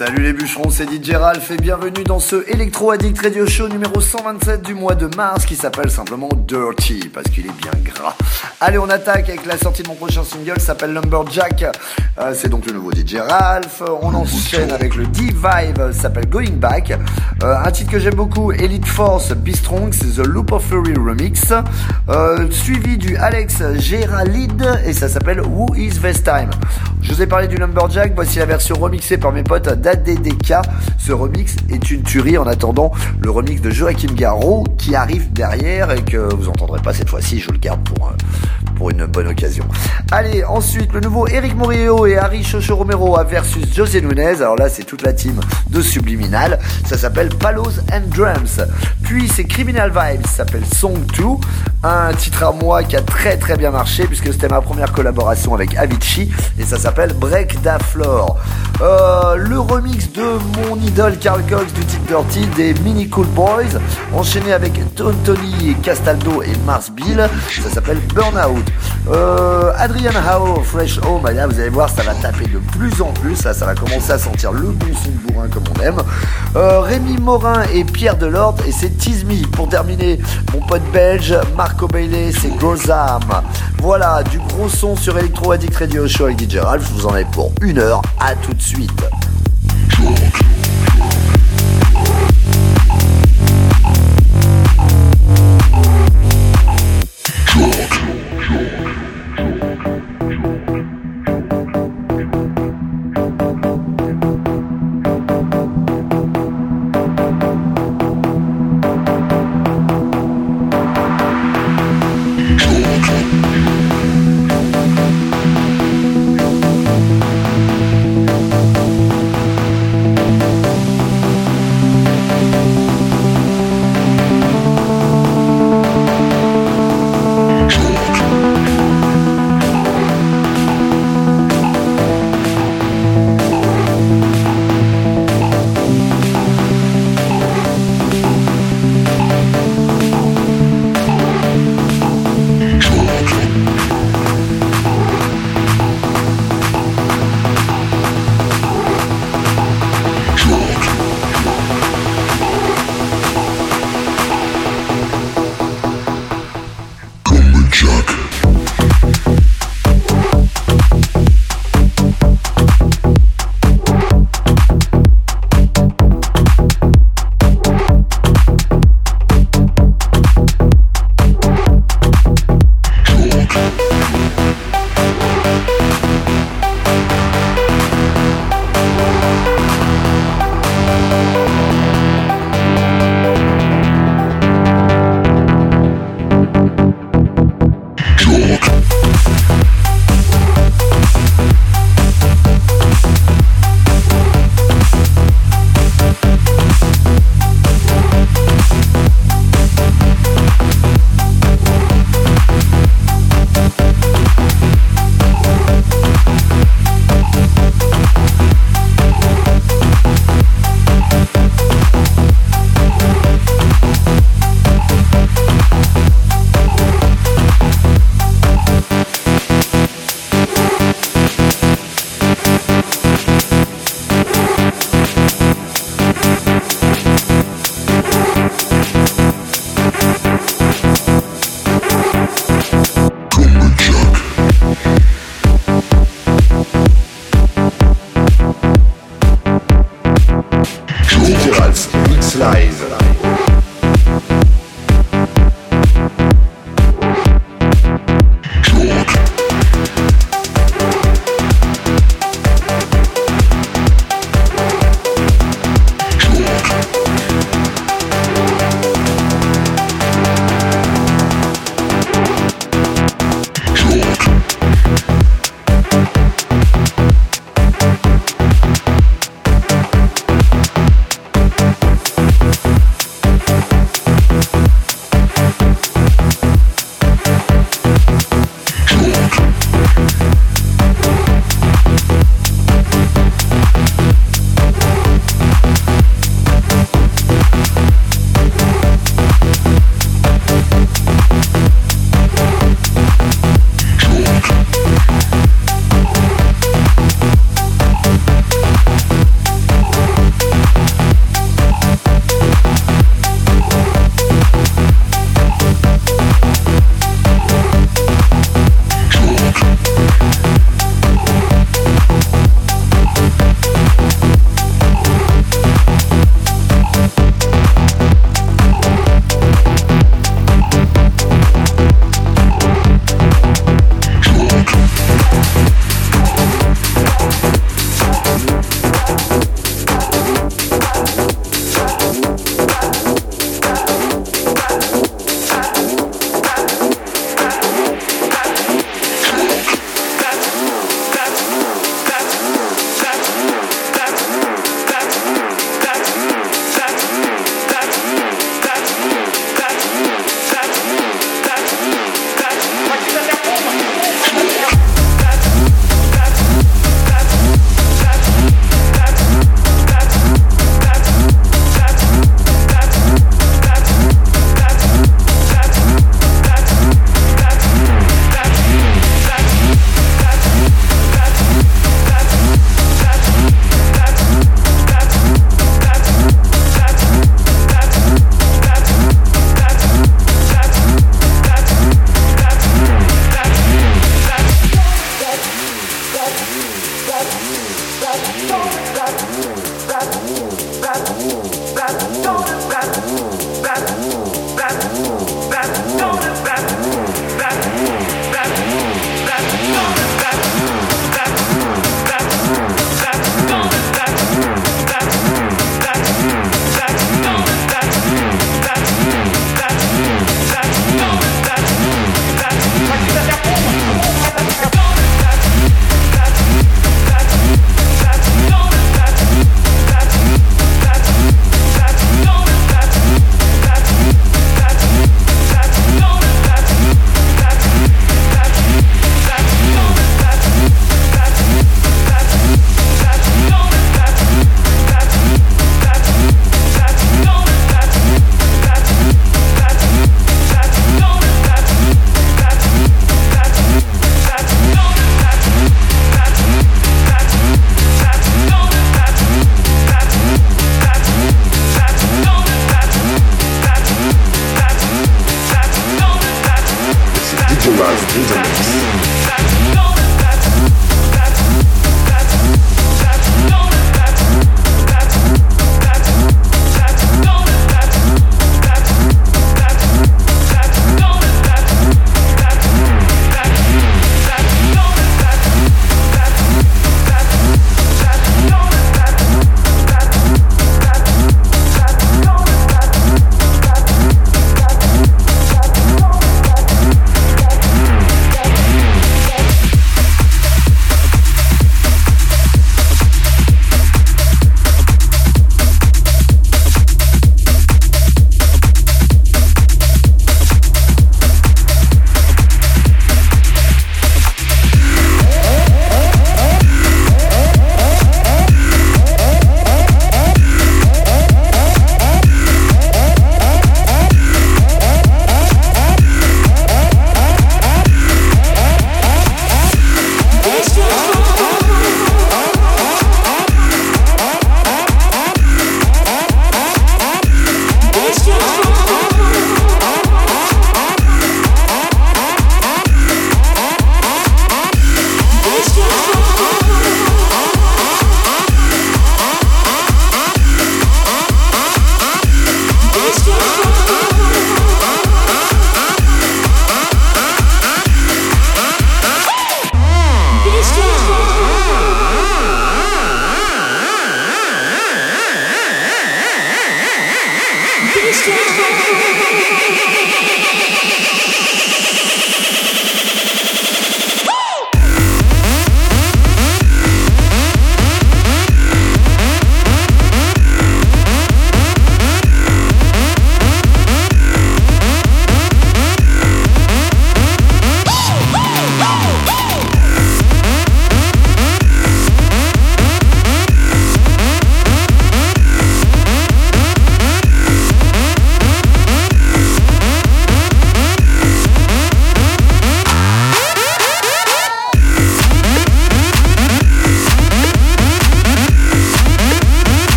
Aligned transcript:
Salut 0.00 0.22
les 0.22 0.32
bûcherons, 0.32 0.70
c'est 0.70 0.88
DJ 0.90 1.10
Ralph 1.10 1.50
et 1.50 1.58
bienvenue 1.58 2.04
dans 2.04 2.20
ce 2.20 2.48
Electro 2.50 2.90
Addict 2.90 3.20
Radio 3.20 3.46
Show 3.46 3.68
numéro 3.68 4.00
127 4.00 4.62
du 4.62 4.72
mois 4.72 4.94
de 4.94 5.14
mars 5.14 5.44
qui 5.44 5.56
s'appelle 5.56 5.90
simplement 5.90 6.30
Dirty 6.48 7.10
parce 7.12 7.28
qu'il 7.28 7.44
est 7.44 7.52
bien 7.60 7.72
gras. 7.84 8.16
Allez, 8.60 8.78
on 8.78 8.88
attaque 8.88 9.28
avec 9.28 9.46
la 9.46 9.56
sortie 9.56 9.82
de 9.82 9.88
mon 9.88 9.94
prochain 9.94 10.22
single, 10.24 10.60
s'appelle 10.60 10.92
Lumberjack. 10.92 11.64
Euh, 12.18 12.32
c'est 12.34 12.48
donc 12.48 12.66
le 12.66 12.72
nouveau 12.72 12.92
DJ 12.92 13.16
Ralph. 13.16 13.82
On 14.02 14.14
enchaîne 14.14 14.70
avec 14.70 14.96
le 14.96 15.06
Deep 15.06 15.34
Vibe, 15.34 15.92
s'appelle 15.92 16.28
Going 16.28 16.56
Back. 16.56 16.92
Euh, 17.42 17.54
un 17.64 17.70
titre 17.70 17.90
que 17.90 17.98
j'aime 17.98 18.14
beaucoup, 18.14 18.52
Elite 18.52 18.86
Force, 18.86 19.32
Be 19.32 19.54
Strong, 19.54 19.92
c'est 19.92 20.22
The 20.22 20.26
Loop 20.26 20.52
of 20.52 20.64
Fury 20.64 20.94
Remix. 20.94 21.52
Euh, 22.08 22.50
suivi 22.50 22.98
du 22.98 23.16
Alex 23.16 23.62
Géralide 23.78 24.80
et 24.84 24.92
ça 24.92 25.08
s'appelle 25.08 25.40
Who 25.40 25.74
is 25.74 25.92
This 26.02 26.22
Time? 26.22 26.50
Je 27.02 27.14
vous 27.14 27.22
ai 27.22 27.26
parlé 27.26 27.48
du 27.48 27.56
Lumberjack, 27.56 28.12
voici 28.14 28.38
la 28.38 28.46
version 28.46 28.76
remixée 28.76 29.16
par 29.16 29.32
mes 29.32 29.42
potes 29.42 29.68
d'ADDK. 29.68 30.54
Ce 30.98 31.12
remix 31.12 31.56
est 31.70 31.90
une 31.90 32.02
tuerie 32.02 32.36
en 32.36 32.46
attendant 32.46 32.92
le 33.20 33.30
remix 33.30 33.62
de 33.62 33.70
Joachim 33.70 34.12
Garraud 34.14 34.64
qui 34.76 34.94
arrive 34.94 35.32
derrière 35.32 35.90
et 35.90 36.02
que 36.02 36.18
vous 36.34 36.48
entendrez 36.48 36.80
pas 36.80 36.92
cette 36.92 37.08
fois-ci, 37.08 37.40
je 37.40 37.50
le 37.50 37.58
garde 37.58 37.82
pour, 37.84 38.08
euh, 38.08 38.12
pour 38.76 38.90
une 38.90 39.04
bonne 39.06 39.28
occasion. 39.28 39.64
Allez, 40.10 40.42
ensuite 40.44 40.92
le 40.92 41.00
nouveau 41.00 41.28
Eric 41.28 41.54
Morillo 41.54 42.06
et 42.06 42.16
Harry 42.16 42.42
Chocho 42.42 42.76
Romero 42.76 43.18
versus 43.28 43.74
José 43.74 44.00
Nunez. 44.00 44.40
Alors 44.40 44.56
là, 44.56 44.68
c'est 44.68 44.84
toute 44.84 45.02
la 45.02 45.12
team 45.12 45.38
de 45.68 45.82
Subliminal. 45.82 46.58
Ça 46.86 46.96
s'appelle 46.96 47.28
Palos 47.28 47.78
and 47.92 48.08
Drums. 48.16 48.60
Puis 49.02 49.28
c'est 49.28 49.44
Criminal 49.44 49.90
Vibes, 49.90 50.26
ça 50.26 50.44
s'appelle 50.44 50.64
Song 50.74 50.98
2. 51.16 51.24
Un 51.82 52.12
titre 52.14 52.44
à 52.44 52.52
moi 52.52 52.82
qui 52.82 52.96
a 52.96 53.00
très 53.00 53.36
très 53.36 53.56
bien 53.56 53.70
marché 53.70 54.04
puisque 54.06 54.32
c'était 54.32 54.48
ma 54.48 54.60
première 54.60 54.92
collaboration 54.92 55.54
avec 55.54 55.76
Avicii 55.76 56.30
et 56.58 56.62
ça 56.62 56.78
s'appelle 56.78 57.12
Break 57.14 57.62
the 57.62 57.82
Floor. 57.82 58.38
Euh, 58.80 59.36
le 59.36 59.60
remix 59.60 60.10
de 60.12 60.22
mon 60.22 60.76
idole 60.76 61.18
Carl 61.18 61.42
Cox 61.48 61.72
du 61.72 61.84
titre 61.84 62.02
Dirty 62.06 62.46
des 62.56 62.74
Mini 62.80 63.08
Cool 63.08 63.26
Boys 63.26 63.78
enchaîné 64.14 64.52
avec 64.52 64.72
Tony 64.94 65.74
Castaldo 65.82 66.42
et 66.42 66.56
Mars 66.66 66.90
Bill. 66.90 67.28
Ça 67.62 67.70
s'appelle 67.70 67.98
Euh, 69.10 69.72
Adrian 69.78 70.12
Howe, 70.12 70.62
Fresh 70.62 70.98
Home, 70.98 71.26
là 71.34 71.46
vous 71.46 71.58
allez 71.58 71.70
voir, 71.70 71.88
ça 71.88 72.02
va 72.02 72.14
taper 72.14 72.44
de 72.46 72.58
plus 72.58 73.00
en 73.00 73.12
plus, 73.12 73.34
ça, 73.34 73.54
ça 73.54 73.64
va 73.64 73.74
commencer 73.74 74.12
à 74.12 74.18
sentir 74.18 74.52
le 74.52 74.68
bon 74.68 74.86
son 75.02 75.10
bourrin 75.24 75.48
comme 75.48 75.64
on 75.74 75.82
aime. 75.82 76.02
Euh, 76.54 76.80
Rémi 76.80 77.16
Morin 77.16 77.62
et 77.72 77.84
Pierre 77.84 78.16
Delorde, 78.16 78.60
et 78.66 78.72
c'est 78.72 78.90
Me. 79.24 79.46
Pour 79.48 79.68
terminer, 79.68 80.20
mon 80.52 80.60
pote 80.60 80.82
belge, 80.92 81.34
Marco 81.56 81.88
Bailey, 81.88 82.30
c'est 82.32 82.54
Grozam. 82.56 83.22
Voilà, 83.78 84.22
du 84.24 84.38
gros 84.38 84.68
son 84.68 84.96
sur 84.96 85.18
Electro 85.18 85.52
Addict 85.52 85.76
Radio 85.76 86.06
Show 86.06 86.26
avec 86.26 86.40
DJ 86.40 86.56
Ralph, 86.58 86.86
je 86.86 87.00
vous 87.00 87.06
en 87.06 87.16
ai 87.16 87.24
pour 87.24 87.52
une 87.62 87.78
heure, 87.78 88.02
à 88.20 88.34
tout 88.34 88.52
de 88.52 88.62
suite. 88.62 89.02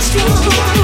Time. 0.00 0.77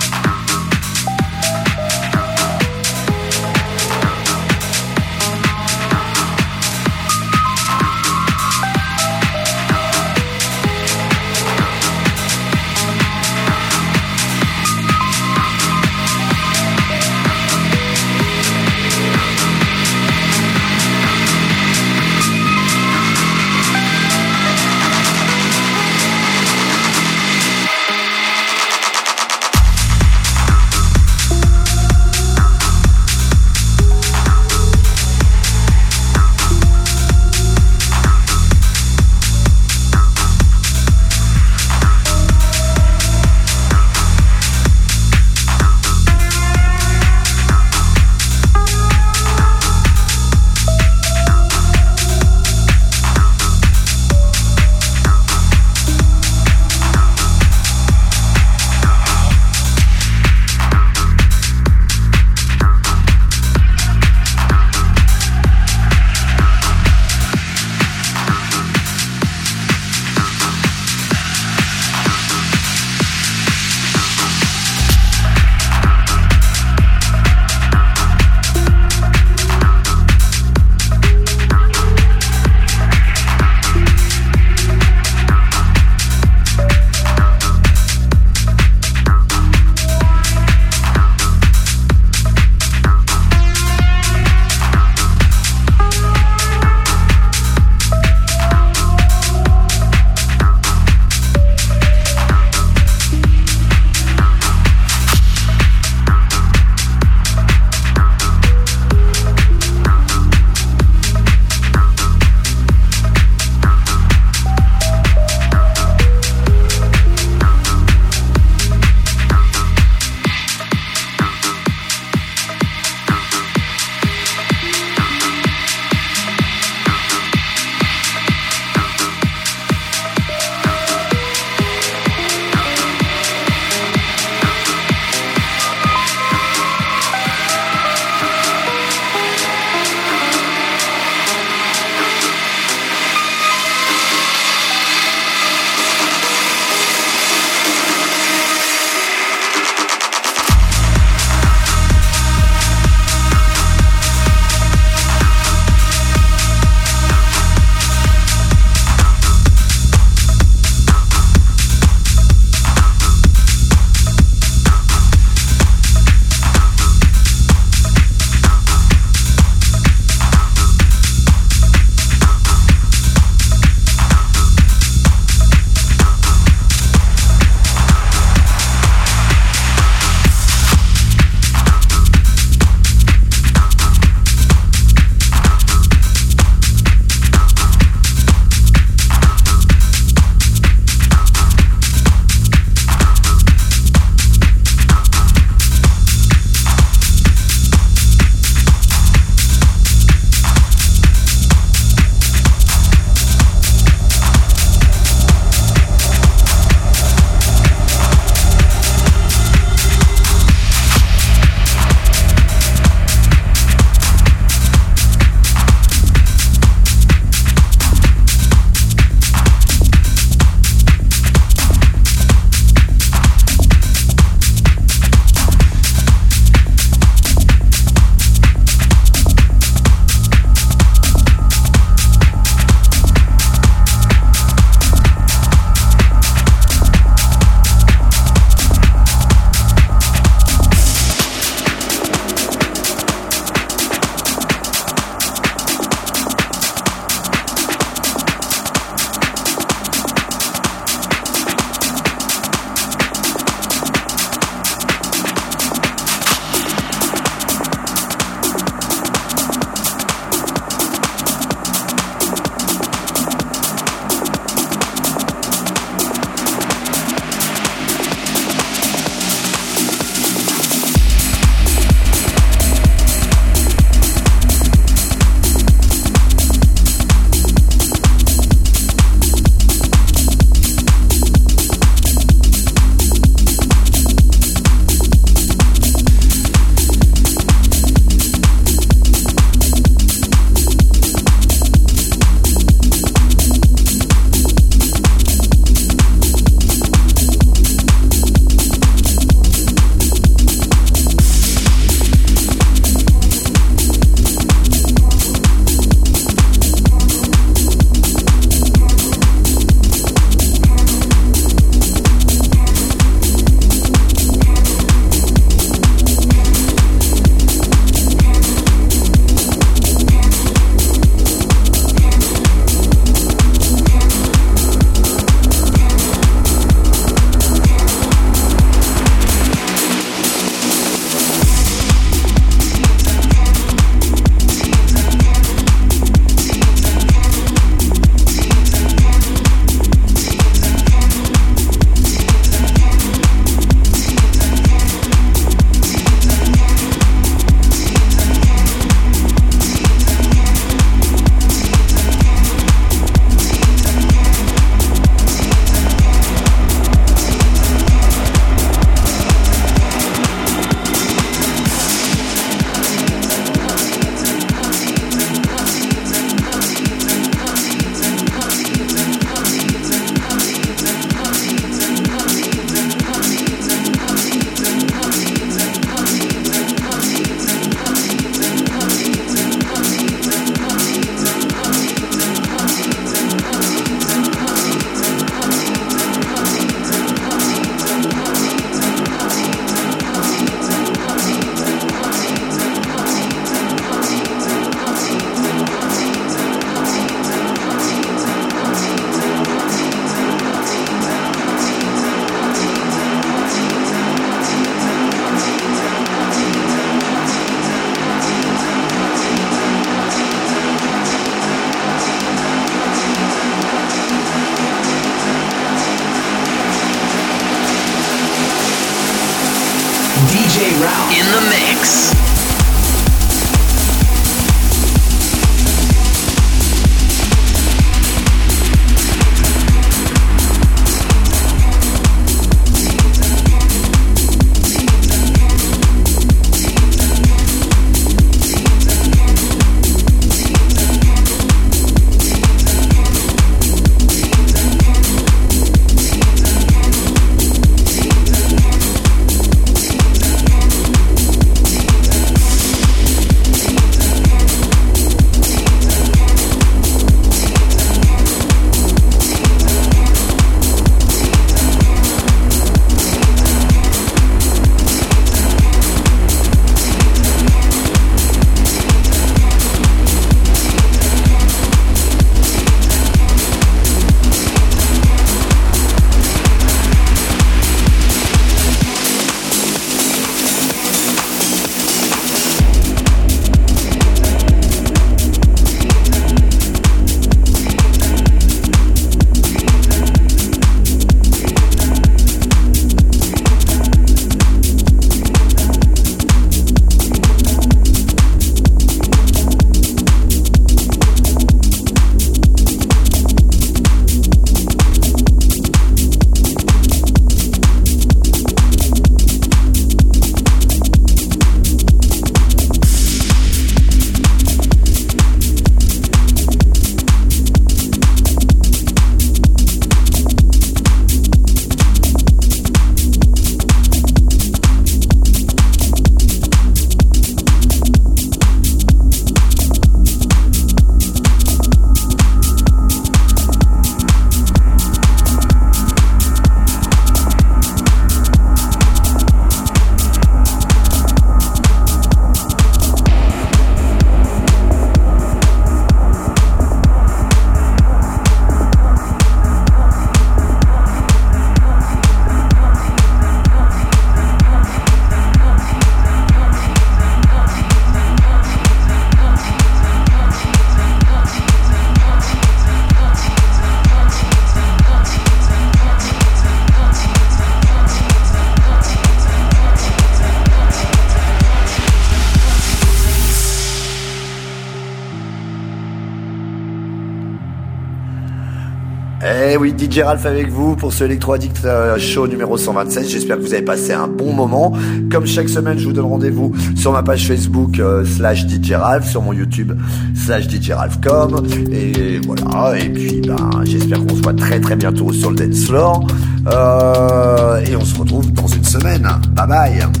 Avec 580.01 580.49
vous 580.49 580.75
pour 580.75 580.91
ce 580.91 581.03
Electro 581.03 581.33
Addict 581.33 581.63
euh, 581.63 581.95
Show 581.99 582.25
numéro 582.25 582.57
127. 582.57 583.07
J'espère 583.07 583.37
que 583.37 583.43
vous 583.43 583.53
avez 583.53 583.61
passé 583.61 583.93
un 583.93 584.07
bon 584.07 584.33
moment. 584.33 584.73
Comme 585.11 585.27
chaque 585.27 585.47
semaine, 585.47 585.77
je 585.77 585.85
vous 585.85 585.93
donne 585.93 586.05
rendez-vous 586.05 586.53
sur 586.75 586.91
ma 586.91 587.03
page 587.03 587.27
Facebook 587.27 587.77
euh, 587.77 588.03
slash 588.03 588.47
DJ 588.47 588.73
sur 589.03 589.21
mon 589.21 589.31
YouTube 589.31 589.73
slash 590.15 590.49
DJ 590.49 590.71
Ralph.com. 590.71 591.45
Et 591.71 592.19
voilà. 592.25 592.79
Et 592.79 592.89
puis, 592.89 593.21
ben, 593.21 593.61
j'espère 593.63 594.03
qu'on 594.03 594.15
se 594.15 594.21
voit 594.23 594.33
très 594.33 594.59
très 594.59 594.75
bientôt 594.75 595.13
sur 595.13 595.29
le 595.29 595.35
dance 595.35 595.65
floor. 595.65 596.07
Euh, 596.47 597.63
et 597.63 597.75
on 597.75 597.85
se 597.85 597.99
retrouve 597.99 598.31
dans 598.33 598.47
une 598.47 598.63
semaine. 598.63 599.07
Bye 599.35 599.47
bye. 599.47 600.00